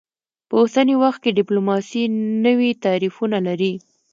[0.47, 2.03] په اوسني وخت کې ډیپلوماسي
[2.45, 3.73] نوي تعریفونه لري